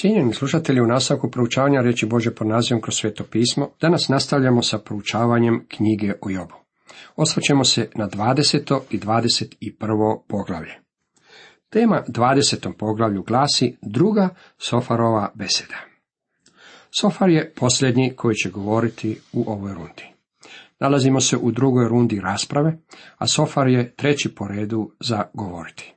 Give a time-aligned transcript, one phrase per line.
[0.00, 4.78] Cijenjeni slušatelji, u nastavku proučavanja riječi Bože pod nazivom kroz sveto pismo, danas nastavljamo sa
[4.78, 6.54] proučavanjem knjige o Jobu.
[7.16, 8.80] Osvrćemo se na 20.
[8.90, 10.20] i 21.
[10.28, 10.74] poglavlje.
[11.70, 12.72] Tema 20.
[12.78, 15.76] poglavlju glasi druga Sofarova beseda.
[17.00, 20.04] Sofar je posljednji koji će govoriti u ovoj rundi.
[20.80, 22.78] Nalazimo se u drugoj rundi rasprave,
[23.16, 25.94] a Sofar je treći po redu za govoriti.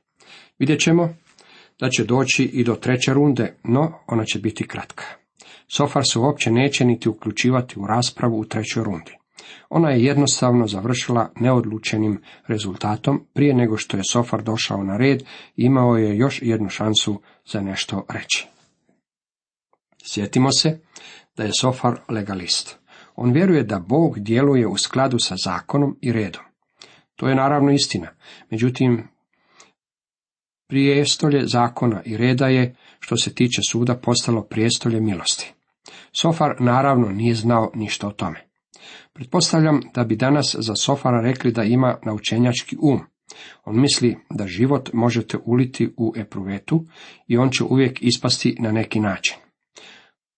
[0.58, 1.14] Vidjet ćemo
[1.82, 5.04] da će doći i do treće runde, no ona će biti kratka.
[5.68, 9.12] Sofar se uopće neće niti uključivati u raspravu u trećoj rundi.
[9.70, 15.22] Ona je jednostavno završila neodlučenim rezultatom, prije nego što je Sofar došao na red,
[15.56, 18.46] imao je još jednu šansu za nešto reći.
[20.04, 20.80] Sjetimo se
[21.36, 22.78] da je Sofar legalist.
[23.16, 26.42] On vjeruje da Bog djeluje u skladu sa zakonom i redom.
[27.16, 28.08] To je naravno istina,
[28.50, 29.11] međutim
[30.72, 35.52] prijestolje zakona i reda je, što se tiče suda, postalo prijestolje milosti.
[36.12, 38.40] Sofar naravno nije znao ništa o tome.
[39.12, 43.00] Pretpostavljam da bi danas za Sofara rekli da ima naučenjački um.
[43.64, 46.84] On misli da život možete uliti u epruvetu
[47.28, 49.41] i on će uvijek ispasti na neki način.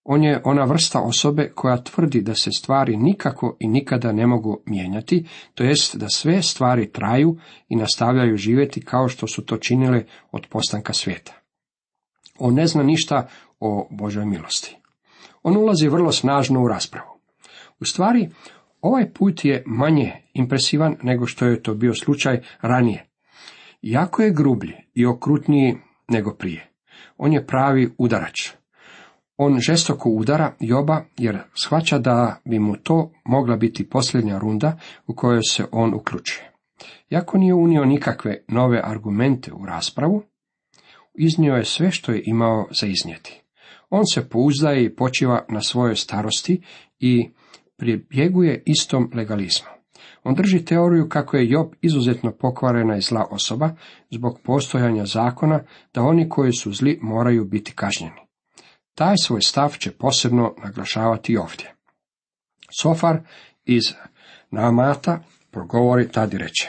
[0.04, 4.60] On je ona vrsta osobe koja tvrdi da se stvari nikako i nikada ne mogu
[4.66, 7.36] mijenjati, to jest da sve stvari traju
[7.68, 11.32] i nastavljaju živjeti kao što su to činile od postanka svijeta.
[12.38, 13.28] On ne zna ništa
[13.60, 14.76] o Božoj milosti.
[15.42, 17.10] On ulazi vrlo snažno u raspravu.
[17.80, 18.30] U stvari,
[18.80, 23.06] ovaj put je manje impresivan nego što je to bio slučaj ranije.
[23.82, 25.76] Jako je grublji i okrutniji
[26.08, 26.70] nego prije.
[27.16, 28.50] On je pravi udarač.
[29.36, 35.14] On žestoko udara Joba jer shvaća da bi mu to mogla biti posljednja runda u
[35.14, 36.52] kojoj se on uključuje.
[37.10, 40.22] Jako nije unio nikakve nove argumente u raspravu,
[41.14, 43.42] iznio je sve što je imao za iznijeti.
[43.90, 46.62] On se pouzdaje i počiva na svojoj starosti
[46.98, 47.30] i
[47.76, 49.68] pribjeguje istom legalizmu.
[50.24, 53.70] On drži teoriju kako je Job izuzetno pokvarena i zla osoba
[54.10, 55.60] zbog postojanja zakona
[55.94, 58.23] da oni koji su zli moraju biti kažnjeni.
[58.94, 61.74] Taj svoj stav će posebno naglašavati ovdje.
[62.80, 63.20] Sofar
[63.64, 63.82] iz
[64.50, 66.68] Namata progovori tad i reče.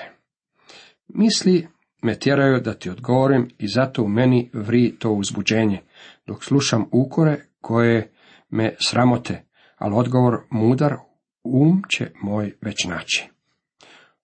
[1.08, 1.68] Misli
[2.02, 5.82] me tjeraju da ti odgovorim i zato u meni vri to uzbuđenje,
[6.28, 8.12] dok slušam ukore koje
[8.50, 9.46] me sramote,
[9.78, 10.96] ali odgovor mudar
[11.44, 13.30] um će moj već naći.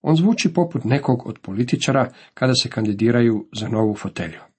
[0.01, 4.50] On zvuči poput nekog od političara kada se kandidiraju za novu fotelju.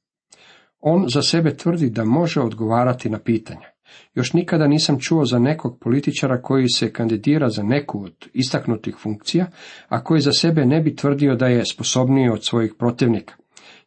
[0.85, 3.73] On za sebe tvrdi da može odgovarati na pitanja.
[4.15, 9.47] Još nikada nisam čuo za nekog političara koji se kandidira za neku od istaknutih funkcija,
[9.89, 13.35] a koji za sebe ne bi tvrdio da je sposobniji od svojih protivnika.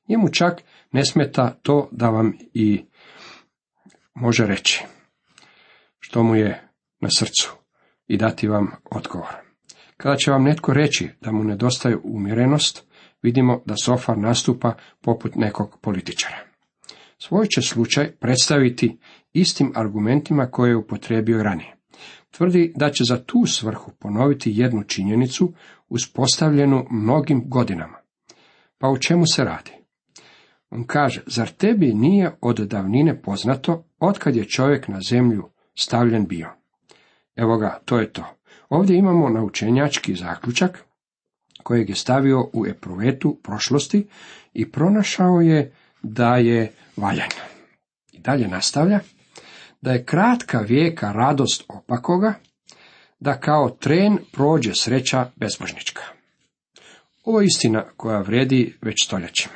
[0.07, 0.61] Njemu čak
[0.91, 2.85] ne smeta to da vam i
[4.13, 4.83] može reći
[5.99, 6.61] što mu je
[6.99, 7.55] na srcu
[8.07, 9.35] i dati vam odgovor.
[9.97, 12.85] Kada će vam netko reći da mu nedostaje umjerenost,
[13.21, 16.54] vidimo da Sofar nastupa poput nekog političara.
[17.27, 18.97] Svoj će slučaj predstaviti
[19.33, 21.75] istim argumentima koje je upotrijebio ranije.
[22.31, 25.53] Tvrdi da će za tu svrhu ponoviti jednu činjenicu
[25.89, 27.97] uspostavljenu mnogim godinama.
[28.77, 29.71] Pa u čemu se radi?
[30.69, 36.49] On kaže, zar tebi nije od davnine poznato, otkad je čovjek na zemlju stavljen bio?
[37.35, 38.25] Evo ga, to je to.
[38.69, 40.85] Ovdje imamo naučenjački zaključak
[41.63, 44.07] kojeg je stavio u epruvetu prošlosti
[44.53, 45.73] i pronašao je
[46.05, 47.29] da je valjan.
[48.11, 48.99] I dalje nastavlja
[49.81, 52.33] da je kratka vijeka radost opakoga,
[53.19, 56.01] da kao tren prođe sreća bezbožnička.
[57.23, 59.55] Ovo je istina koja vredi već stoljećima.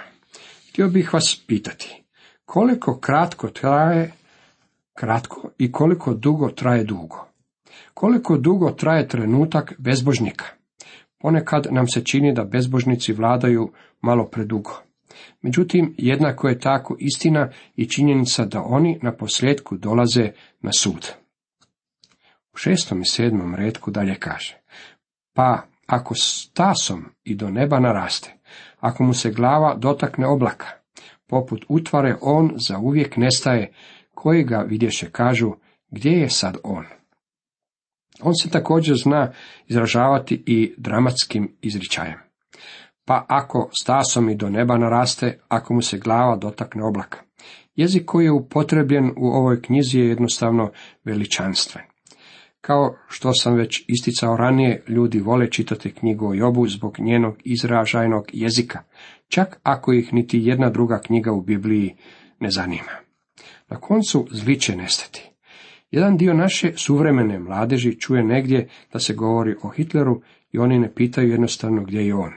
[0.70, 2.04] Htio bih vas pitati,
[2.46, 4.12] koliko kratko traje
[4.94, 7.28] kratko i koliko dugo traje dugo?
[7.94, 10.46] Koliko dugo traje trenutak bezbožnika?
[11.18, 13.72] Ponekad nam se čini da bezbožnici vladaju
[14.02, 14.89] malo predugo.
[15.41, 20.31] Međutim, jednako je tako istina i činjenica da oni na posljedku dolaze
[20.62, 21.12] na sud.
[22.54, 24.57] U šestom i sedmom redku dalje kaže,
[25.33, 28.33] pa ako stasom i do neba naraste,
[28.80, 30.68] ako mu se glava dotakne oblaka,
[31.27, 33.74] poput utvare on za uvijek nestaje,
[34.13, 35.51] koji ga vidješe kažu,
[35.92, 36.86] gdje je sad on?
[38.22, 39.31] On se također zna
[39.68, 42.19] izražavati i dramatskim izričajem.
[43.10, 47.20] Pa ako stasom i do neba naraste, ako mu se glava dotakne oblaka.
[47.76, 50.72] Jezik koji je upotrebljen u ovoj knjizi je jednostavno
[51.06, 51.84] veličanstven.
[52.62, 58.30] Kao što sam već isticao ranije, ljudi vole čitati knjigu o Jobu zbog njenog izražajnog
[58.34, 58.84] jezika,
[59.28, 61.96] čak ako ih niti jedna druga knjiga u Bibliji
[62.40, 62.94] ne zanima.
[63.70, 65.32] Na koncu zli će nestati.
[65.92, 70.22] Jedan dio naše suvremene mladeži čuje negdje da se govori o Hitleru
[70.52, 72.32] i oni ne pitaju jednostavno gdje je on,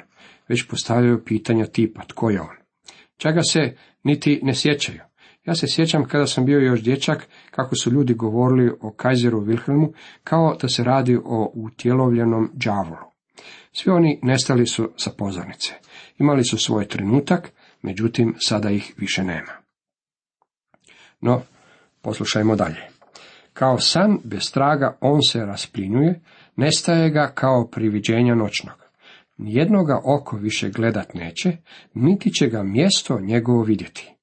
[0.52, 2.56] već postavljaju pitanja tipa tko je on.
[3.16, 5.00] Čega se niti ne sjećaju.
[5.44, 9.93] Ja se sjećam kada sam bio još dječak kako su ljudi govorili o Kajzeru Wilhelmu
[10.25, 13.12] kao da se radi o utjelovljenom đavolu.
[13.72, 15.75] Svi oni nestali su sa pozornice.
[16.19, 17.52] Imali su svoj trenutak,
[17.82, 19.52] međutim sada ih više nema.
[21.20, 21.43] No,
[22.02, 22.88] poslušajmo dalje.
[23.52, 26.20] Kao san bez traga on se rasplinjuje,
[26.56, 28.81] nestaje ga kao priviđenja noćnog.
[29.37, 31.56] Nijednoga oko više gledat neće,
[31.94, 34.14] niti će ga mjesto njegovo vidjeti.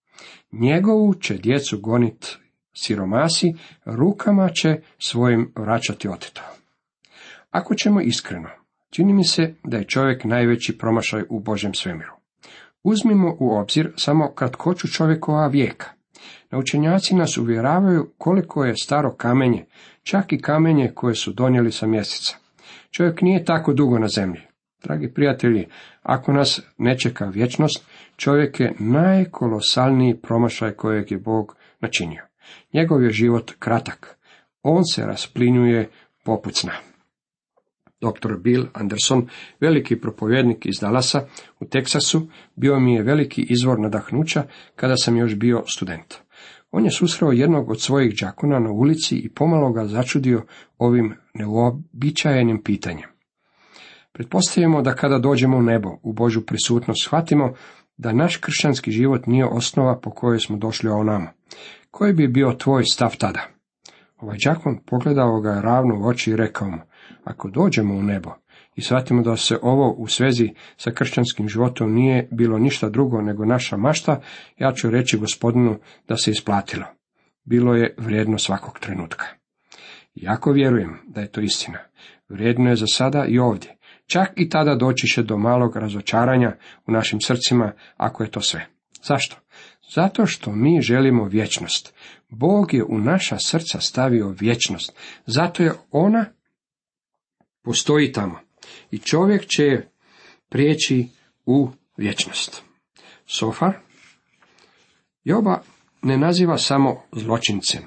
[0.52, 2.38] Njegovu će djecu gonit
[2.74, 3.54] siromasi,
[3.86, 6.42] rukama će svojim vraćati oteto.
[7.50, 8.50] Ako ćemo iskreno,
[8.90, 12.12] čini mi se da je čovjek najveći promašaj u Božem svemiru.
[12.84, 15.88] Uzmimo u obzir samo kratkoću čovjekova vijeka.
[16.52, 19.66] Naučenjaci nas uvjeravaju koliko je staro kamenje,
[20.04, 22.38] čak i kamenje koje su donijeli sa mjeseca.
[22.92, 24.42] Čovjek nije tako dugo na zemlji.
[24.84, 25.68] Dragi prijatelji,
[26.04, 27.86] ako nas ne čeka vječnost,
[28.16, 32.24] čovjek je najkolosalniji promašaj kojeg je Bog načinio.
[32.74, 34.18] Njegov je život kratak.
[34.64, 35.90] On se rasplinjuje
[36.26, 36.74] poput sna.
[38.02, 38.38] Dr.
[38.38, 39.28] Bill Anderson,
[39.60, 41.22] veliki propovjednik iz Dallasa
[41.60, 44.44] u Teksasu, bio mi je veliki izvor nadahnuća
[44.76, 46.16] kada sam još bio student.
[46.72, 50.44] On je susreo jednog od svojih đakona na ulici i pomalo ga začudio
[50.78, 53.19] ovim neuobičajenim pitanjem.
[54.20, 57.54] Pretpostavimo da kada dođemo u nebo, u Božju prisutnost, shvatimo
[57.98, 61.32] da naš kršćanski život nije osnova po kojoj smo došli o nama.
[61.92, 63.48] Koji bi bio tvoj stav tada?
[64.18, 66.78] Ovaj đakon pogledao ga ravno u oči i rekao mu,
[67.24, 68.30] ako dođemo u nebo
[68.76, 73.46] i shvatimo da se ovo u svezi sa kršćanskim životom nije bilo ništa drugo nego
[73.46, 74.22] naša mašta,
[74.58, 75.78] ja ću reći gospodinu
[76.08, 76.86] da se isplatilo.
[77.44, 79.26] Bilo je vrijedno svakog trenutka.
[80.16, 81.80] Jako vjerujem da je to istina.
[82.30, 83.79] Vrijedno je za sada i ovdje.
[84.12, 86.56] Čak i tada doći do malog razočaranja
[86.88, 88.68] u našim srcima, ako je to sve.
[89.04, 89.36] Zašto?
[89.96, 91.94] Zato što mi želimo vječnost.
[92.30, 94.94] Bog je u naša srca stavio vječnost.
[95.26, 96.26] Zato je ona
[97.64, 98.40] postoji tamo.
[98.92, 99.82] I čovjek će
[100.50, 101.08] prijeći
[101.46, 102.64] u vječnost.
[103.26, 103.74] Sofar
[105.24, 105.62] Joba
[106.02, 107.82] ne naziva samo zločincem,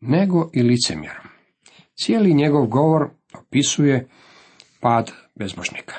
[0.00, 1.26] nego i licemjerom.
[1.94, 4.08] Cijeli njegov govor opisuje
[4.80, 5.94] pad bezbožnika.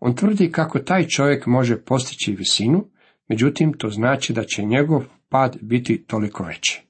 [0.00, 2.88] On tvrdi kako taj čovjek može postići visinu,
[3.28, 6.82] međutim to znači da će njegov pad biti toliko veći.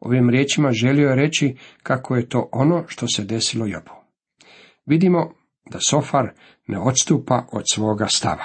[0.00, 3.90] Ovim riječima želio je reći kako je to ono što se desilo Jobu.
[4.86, 5.34] Vidimo
[5.70, 6.30] da Sofar
[6.66, 8.44] ne odstupa od svoga stava.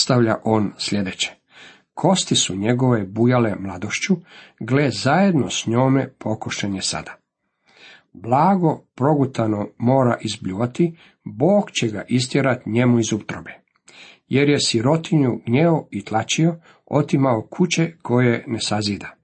[0.00, 1.34] Stavlja on sljedeće.
[1.94, 4.16] Kosti su njegove bujale mladošću,
[4.60, 7.16] gle zajedno s njome pokošen je sada.
[8.14, 13.50] Blago progutano mora izbljuvati, Bog će ga istjerat njemu iz utrobe.
[14.28, 16.56] Jer je sirotinju gnjeo i tlačio,
[16.86, 19.14] otimao kuće koje ne sazida.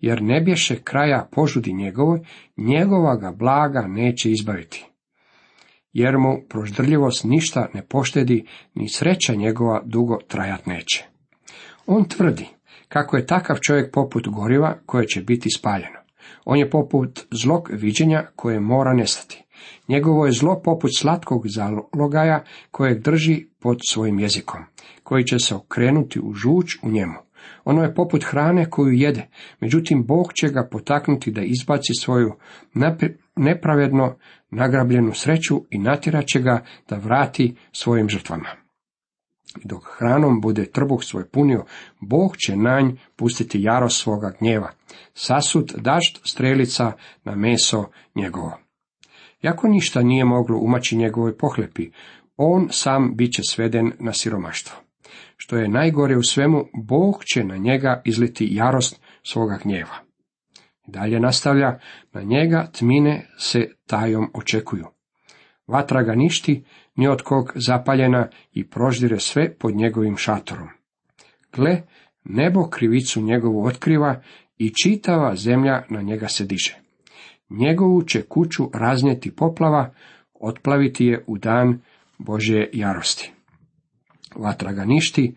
[0.00, 2.20] Jer ne bješe kraja požudi njegovoj,
[2.56, 4.86] njegova ga blaga neće izbaviti.
[5.92, 11.04] Jer mu proždrljivost ništa ne poštedi, ni sreća njegova dugo trajat neće.
[11.86, 12.46] On tvrdi
[12.88, 16.05] kako je takav čovjek poput goriva koje će biti spaljeno.
[16.44, 19.44] On je poput zlog viđenja koje mora nestati.
[19.88, 24.60] Njegovo je zlo poput slatkog zalogaja kojeg drži pod svojim jezikom,
[25.02, 27.26] koji će se okrenuti u žuč u njemu.
[27.64, 29.28] Ono je poput hrane koju jede,
[29.60, 32.32] međutim Bog će ga potaknuti da izbaci svoju
[33.36, 34.16] nepravedno
[34.50, 38.65] nagrabljenu sreću i natjerat će ga da vrati svojim žrtvama.
[39.64, 41.64] I dok hranom bude trbuh svoj punio,
[42.00, 44.70] Bog će na nj pustiti jaro svoga gnjeva,
[45.14, 46.92] sasud dašt strelica
[47.24, 47.84] na meso
[48.14, 48.58] njegovo.
[49.42, 51.90] Jako ništa nije moglo umaći njegovoj pohlepi,
[52.36, 54.76] on sam bit će sveden na siromaštvo.
[55.36, 59.96] Što je najgore u svemu, Bog će na njega izliti jarost svoga gnjeva.
[60.86, 61.78] Dalje nastavlja,
[62.12, 64.86] na njega tmine se tajom očekuju.
[65.66, 66.64] Vatra ga ništi,
[66.96, 70.68] ni od kog zapaljena i proždire sve pod njegovim šatorom.
[71.52, 71.82] Gle,
[72.24, 74.22] nebo krivicu njegovu otkriva
[74.58, 76.76] i čitava zemlja na njega se diže.
[77.50, 79.94] Njegovu će kuću raznijeti poplava,
[80.40, 81.80] otplaviti je u dan
[82.18, 83.32] Božje jarosti.
[84.36, 85.34] Vatra ga ništi,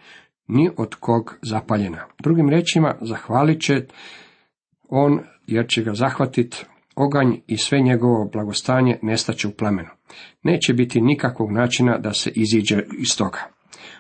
[0.48, 2.06] ni od kog zapaljena.
[2.24, 3.86] Drugim rečima, zahvalit će
[4.90, 6.66] on, jer će ga zahvatit
[7.00, 9.90] oganj i sve njegovo blagostanje nestaće u plemenu.
[10.44, 13.40] Neće biti nikakvog načina da se iziđe iz toga.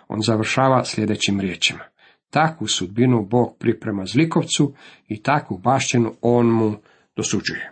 [0.08, 1.84] On završava sljedećim riječima.
[2.30, 4.74] Takvu sudbinu Bog priprema zlikovcu
[5.08, 6.76] i takvu baštinu on mu
[7.16, 7.72] dosuđuje.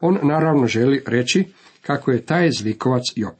[0.00, 1.44] On naravno želi reći
[1.82, 3.34] kako je taj zlikovac Job.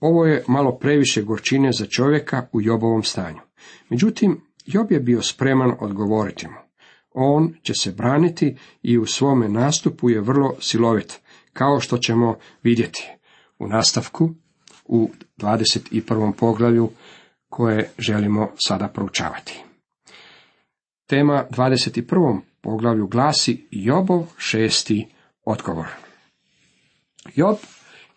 [0.00, 3.40] Ovo je malo previše gorčine za čovjeka u Jobovom stanju.
[3.90, 6.63] Međutim, Job je bio spreman odgovoriti mu.
[7.14, 11.20] On će se braniti i u svome nastupu je vrlo silovit,
[11.52, 13.08] kao što ćemo vidjeti
[13.58, 14.30] u nastavku
[14.84, 16.32] u 21.
[16.32, 16.90] poglavlju
[17.48, 19.64] koje želimo sada proučavati.
[21.06, 22.40] Tema 21.
[22.60, 25.06] poglavlju glasi Jobov šesti
[25.44, 25.86] odgovor.
[27.34, 27.56] Job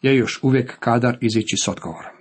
[0.01, 2.11] je još uvijek kadar izići s odgovorom.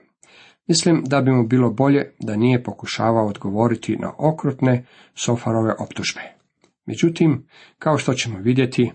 [0.67, 6.36] Mislim da bi mu bilo bolje da nije pokušavao odgovoriti na okrutne Sofarove optužbe.
[6.87, 8.93] Međutim, kao što ćemo vidjeti,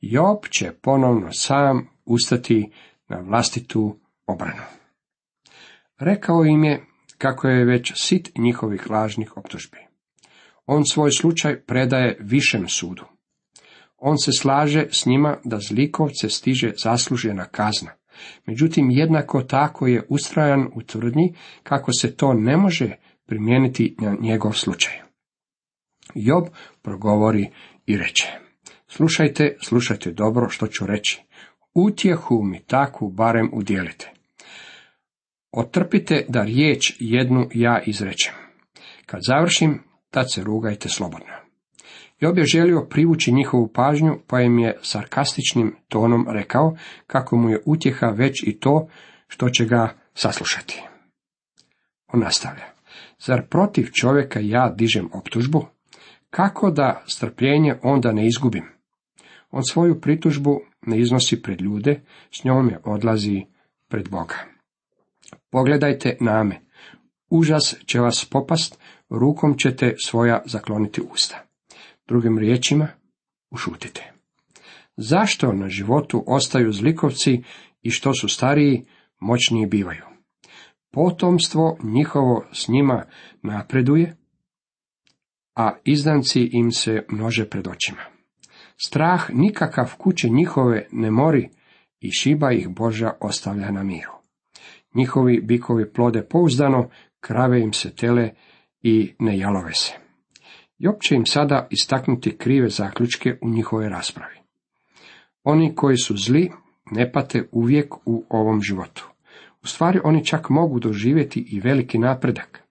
[0.00, 2.70] Job će ponovno sam ustati
[3.08, 4.62] na vlastitu obranu.
[5.98, 6.84] Rekao im je
[7.18, 9.78] kako je već sit njihovih lažnih optužbi.
[10.66, 13.04] On svoj slučaj predaje višem sudu.
[13.96, 17.90] On se slaže s njima da zlikovce stiže zaslužena kazna.
[18.46, 24.52] Međutim, jednako tako je ustrajan u tvrdnji kako se to ne može primijeniti na njegov
[24.52, 25.07] slučaj.
[26.14, 26.44] Job
[26.82, 27.50] progovori
[27.86, 28.26] i reče,
[28.86, 31.22] slušajte, slušajte dobro što ću reći.
[31.74, 34.12] Utjehu mi takvu barem udjelite.
[35.52, 38.34] Otrpite da riječ jednu ja izrečem.
[39.06, 41.48] Kad završim, tad se rugajte slobodno.
[42.20, 47.62] Job je želio privući njihovu pažnju, pa im je sarkastičnim tonom rekao kako mu je
[47.66, 48.88] utjeha već i to
[49.28, 50.82] što će ga saslušati.
[52.12, 52.64] On nastavlja.
[53.18, 55.66] Zar protiv čovjeka ja dižem optužbu?
[56.30, 58.64] Kako da strpljenje onda ne izgubim?
[59.50, 62.00] On svoju pritužbu ne iznosi pred ljude,
[62.40, 63.44] s njome odlazi
[63.88, 64.34] pred Boga.
[65.50, 66.60] Pogledajte name.
[67.30, 68.78] Užas će vas popast,
[69.10, 71.44] rukom ćete svoja zakloniti usta.
[72.08, 72.88] Drugim riječima,
[73.50, 74.12] ušutite.
[74.96, 77.42] Zašto na životu ostaju zlikovci
[77.82, 78.86] i što su stariji,
[79.20, 80.02] moćniji bivaju?
[80.92, 83.04] Potomstvo njihovo s njima
[83.42, 84.16] napreduje,
[85.58, 88.02] a izdanci im se množe pred očima.
[88.76, 91.48] Strah nikakav kuće njihove ne mori
[92.00, 94.12] i šiba ih Boža ostavlja na miru.
[94.94, 96.88] Njihovi bikovi plode pouzdano,
[97.20, 98.30] krave im se tele
[98.82, 99.92] i ne jalove se.
[100.78, 104.36] Job će im sada istaknuti krive zaključke u njihovoj raspravi.
[105.44, 106.50] Oni koji su zli
[106.90, 109.08] ne pate uvijek u ovom životu.
[109.62, 112.62] U stvari oni čak mogu doživjeti i veliki napredak.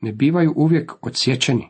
[0.00, 1.68] Ne bivaju uvijek odsječeni.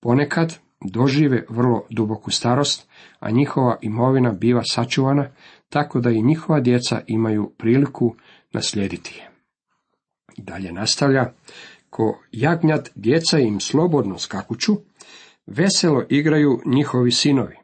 [0.00, 2.88] Ponekad dožive vrlo duboku starost,
[3.18, 5.30] a njihova imovina biva sačuvana,
[5.68, 8.14] tako da i njihova djeca imaju priliku
[8.52, 9.30] naslijediti je.
[10.36, 11.32] Dalje nastavlja,
[11.90, 14.72] ko jagnjat djeca im slobodno skakuću,
[15.46, 17.56] veselo igraju njihovi sinovi.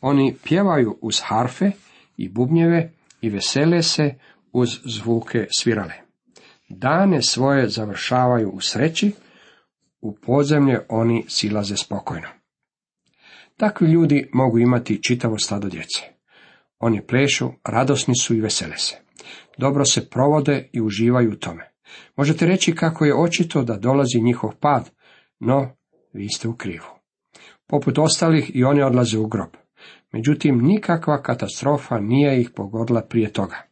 [0.00, 1.70] Oni pjevaju uz harfe
[2.16, 4.14] i bubnjeve i vesele se
[4.52, 5.94] uz zvuke svirale.
[6.68, 9.12] Dane svoje završavaju u sreći,
[10.00, 12.28] u podzemlje oni silaze spokojno.
[13.56, 16.00] Takvi ljudi mogu imati čitavo stado djece.
[16.78, 18.96] Oni plešu, radosni su i vesele se.
[19.58, 21.70] Dobro se provode i uživaju u tome.
[22.16, 24.90] Možete reći kako je očito da dolazi njihov pad,
[25.40, 25.76] no
[26.12, 26.86] vi ste u krivu.
[27.66, 29.50] Poput ostalih i oni odlaze u grob.
[30.12, 33.69] Međutim, nikakva katastrofa nije ih pogodila prije toga.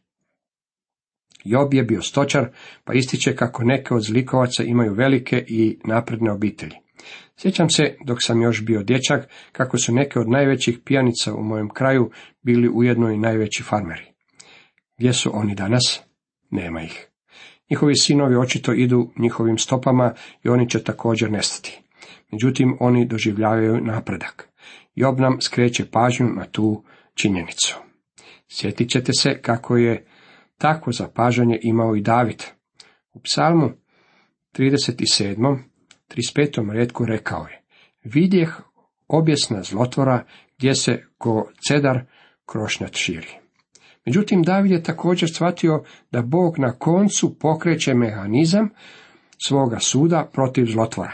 [1.43, 2.47] Job je bio stočar,
[2.83, 6.75] pa ističe kako neke od zlikovaca imaju velike i napredne obitelji.
[7.37, 11.69] Sjećam se, dok sam još bio dječak, kako su neke od najvećih pijanica u mojem
[11.69, 14.05] kraju bili ujedno i najveći farmeri.
[14.97, 16.01] Gdje su oni danas?
[16.51, 17.07] Nema ih.
[17.69, 21.81] Njihovi sinovi očito idu njihovim stopama i oni će također nestati.
[22.31, 24.49] Međutim, oni doživljavaju napredak.
[24.95, 27.79] Job nam skreće pažnju na tu činjenicu.
[28.47, 30.05] Sjetit ćete se kako je
[30.59, 32.43] takvo zapažanje imao i David.
[33.13, 33.71] U psalmu
[34.53, 35.57] 37.
[36.09, 36.71] 35.
[36.71, 37.61] redku rekao je,
[38.03, 38.49] vidjeh
[39.07, 40.23] objesna zlotvora
[40.57, 42.01] gdje se ko cedar
[42.45, 43.27] krošnjat širi.
[44.05, 48.69] Međutim, David je također shvatio da Bog na koncu pokreće mehanizam
[49.37, 51.13] svoga suda protiv zlotvora.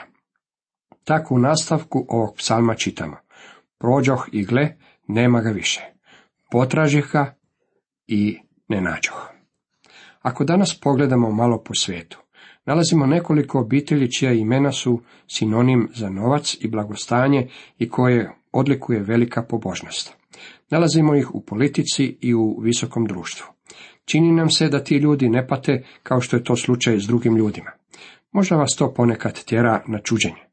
[1.04, 3.18] Tako u nastavku ovog psalma čitamo.
[3.80, 4.76] Prođoh i gle,
[5.08, 5.82] nema ga više.
[6.52, 7.36] Potražih ga
[8.08, 9.35] i ne nađoh.
[10.26, 12.20] Ako danas pogledamo malo po svijetu,
[12.66, 19.44] nalazimo nekoliko obitelji čija imena su sinonim za novac i blagostanje i koje odlikuje velika
[19.44, 20.14] pobožnost.
[20.70, 23.48] Nalazimo ih u politici i u visokom društvu.
[24.06, 27.38] Čini nam se da ti ljudi ne pate kao što je to slučaj s drugim
[27.38, 27.72] ljudima.
[28.32, 30.44] Možda vas to ponekad tjera na čuđenje.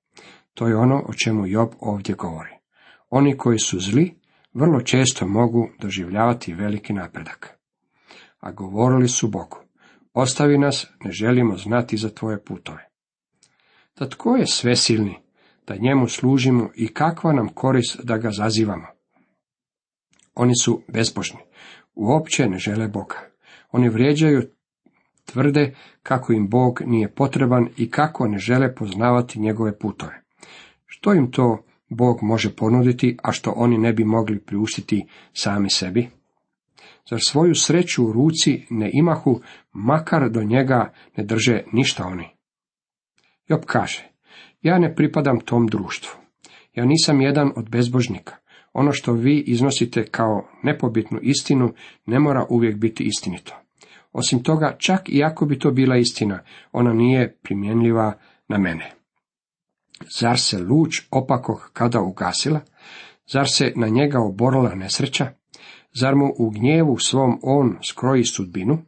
[0.54, 2.52] To je ono o čemu Job ovdje govori.
[3.10, 4.14] Oni koji su zli
[4.54, 7.58] vrlo često mogu doživljavati veliki napredak.
[8.40, 9.61] A govorili su Bogu,
[10.12, 12.88] ostavi nas, ne želimo znati za tvoje putove.
[13.98, 15.18] Da tko je svesilni,
[15.66, 18.86] da njemu služimo i kakva nam korist da ga zazivamo?
[20.34, 21.40] Oni su bezbožni,
[21.94, 23.16] uopće ne žele Boga.
[23.70, 24.42] Oni vrijeđaju,
[25.24, 30.22] tvrde kako im Bog nije potreban i kako ne žele poznavati njegove putove.
[30.86, 36.08] Što im to Bog može ponuditi, a što oni ne bi mogli priuštiti sami sebi?
[37.10, 39.40] Zar svoju sreću u ruci ne imahu,
[39.72, 42.28] makar do njega ne drže ništa oni?
[43.48, 44.12] Job kaže,
[44.62, 46.20] ja ne pripadam tom društvu.
[46.74, 48.36] Ja nisam jedan od bezbožnika.
[48.72, 51.74] Ono što vi iznosite kao nepobitnu istinu
[52.06, 53.54] ne mora uvijek biti istinito.
[54.12, 58.12] Osim toga, čak i ako bi to bila istina, ona nije primjenljiva
[58.48, 58.92] na mene.
[60.20, 62.60] Zar se luč opakog kada ugasila?
[63.32, 65.32] Zar se na njega oborila nesreća?
[66.00, 68.78] Zar mu u gnjevu svom on skroji sudbinu?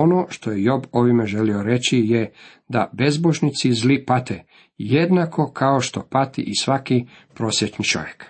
[0.00, 2.32] Ono što je Job ovime želio reći je
[2.68, 4.44] da bezbožnici zli pate,
[4.76, 8.24] jednako kao što pati i svaki prosječni čovjek.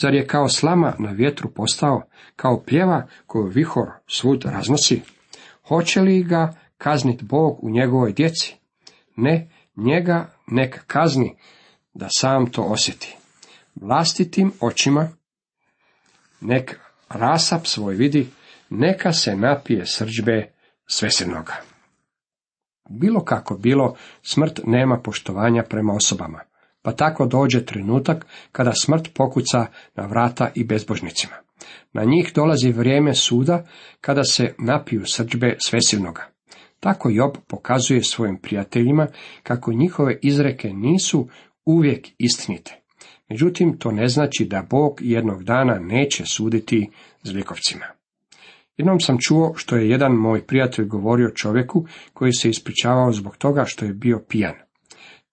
[0.00, 2.02] Zar je kao slama na vjetru postao,
[2.36, 5.02] kao pljeva koju vihor svud raznosi?
[5.68, 8.56] Hoće li ga kaznit Bog u njegovoj djeci?
[9.16, 11.36] Ne, njega nek kazni
[11.94, 13.16] da sam to osjeti.
[13.74, 15.08] Vlastitim očima
[16.40, 18.26] nek rasap svoj vidi,
[18.70, 20.55] neka se napije srđbe
[20.86, 21.54] svesenoga.
[22.88, 26.40] Bilo kako bilo, smrt nema poštovanja prema osobama,
[26.82, 31.34] pa tako dođe trenutak kada smrt pokuca na vrata i bezbožnicima.
[31.92, 33.66] Na njih dolazi vrijeme suda
[34.00, 36.28] kada se napiju srđbe svesilnoga.
[36.80, 39.06] Tako Job pokazuje svojim prijateljima
[39.42, 41.28] kako njihove izreke nisu
[41.64, 42.82] uvijek istinite.
[43.28, 46.90] Međutim, to ne znači da Bog jednog dana neće suditi
[47.22, 47.95] zlikovcima.
[48.76, 53.64] Jednom sam čuo što je jedan moj prijatelj govorio čovjeku koji se ispričavao zbog toga
[53.66, 54.54] što je bio pijan.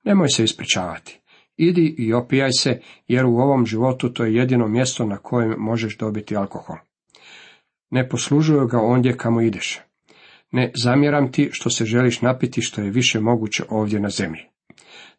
[0.04, 1.20] Nemoj se ispričavati.
[1.58, 5.98] Idi i opijaj se, jer u ovom životu to je jedino mjesto na kojem možeš
[5.98, 6.78] dobiti alkohol.
[7.90, 9.80] Ne poslužuju ga ondje kamo ideš.
[10.52, 14.42] Ne zamjeram ti što se želiš napiti što je više moguće ovdje na zemlji.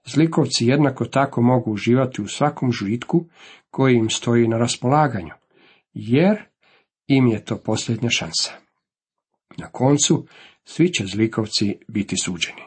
[0.06, 3.24] Zlikovci jednako tako mogu uživati u svakom žitku
[3.70, 5.32] koji im stoji na raspolaganju,
[5.92, 6.42] jer
[7.06, 8.52] im je to posljednja šansa.
[9.56, 10.26] Na koncu
[10.64, 12.62] svi će zlikovci biti suđeni.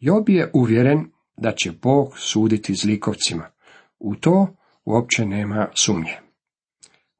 [0.00, 3.50] Job je uvjeren da će Bog suditi zlikovcima.
[3.98, 6.16] U to uopće nema sumnje.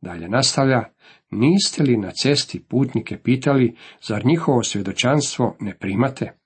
[0.01, 0.85] Dalje nastavlja,
[1.31, 3.77] niste li na cesti putnike pitali,
[4.09, 6.39] zar njihovo svjedočanstvo ne primate?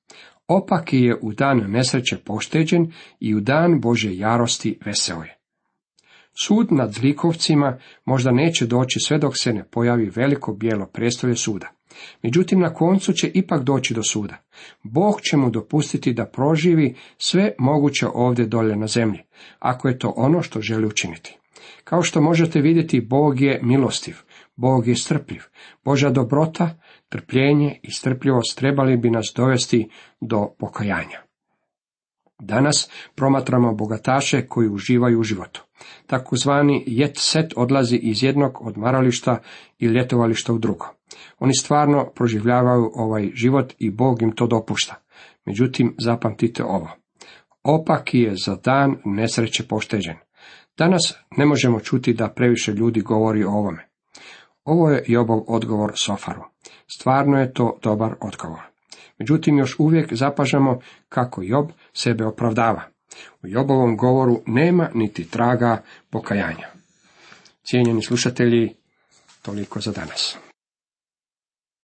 [0.48, 5.41] Opaki je u dan nesreće pošteđen i u dan Bože jarosti veseo je.
[6.44, 11.68] Sud nad zlikovcima možda neće doći sve dok se ne pojavi veliko bijelo prestolje suda.
[12.22, 14.36] Međutim, na koncu će ipak doći do suda.
[14.82, 19.20] Bog će mu dopustiti da proživi sve moguće ovdje dolje na zemlji,
[19.58, 21.38] ako je to ono što želi učiniti.
[21.84, 24.16] Kao što možete vidjeti, Bog je milostiv,
[24.56, 25.42] Bog je strpljiv.
[25.84, 29.88] Boža dobrota, trpljenje i strpljivost trebali bi nas dovesti
[30.20, 31.22] do pokajanja.
[32.38, 35.64] Danas promatramo bogataše koji uživaju u životu.
[36.06, 39.38] Takozvani jet set odlazi iz jednog odmarališta
[39.78, 40.86] i ljetovališta u drugo.
[41.38, 44.94] Oni stvarno proživljavaju ovaj život i Bog im to dopušta.
[45.46, 46.88] Međutim, zapamtite ovo.
[47.62, 50.16] Opak je za dan nesreće pošteđen.
[50.78, 53.88] Danas ne možemo čuti da previše ljudi govori o ovome.
[54.64, 56.42] Ovo je Jobov odgovor Sofaru.
[56.86, 58.60] Stvarno je to dobar odgovor.
[59.18, 62.82] Međutim, još uvijek zapažamo kako Job sebe opravdava.
[63.42, 66.68] U Jobovom govoru nema niti traga pokajanja.
[67.64, 68.75] Cijenjeni slušatelji,
[69.42, 70.37] toliko za danas.